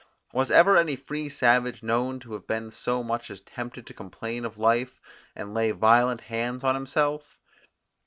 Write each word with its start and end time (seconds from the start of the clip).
Was 0.33 0.49
ever 0.49 0.77
any 0.77 0.95
free 0.95 1.29
savage 1.29 1.83
known 1.83 2.19
to 2.21 2.33
have 2.33 2.47
been 2.47 2.71
so 2.71 3.03
much 3.03 3.29
as 3.29 3.41
tempted 3.41 3.85
to 3.85 3.93
complain 3.93 4.45
of 4.45 4.57
life, 4.57 4.99
and 5.35 5.53
lay 5.53 5.69
violent 5.69 6.21
hands 6.21 6.63
on 6.63 6.73
himself? 6.73 7.37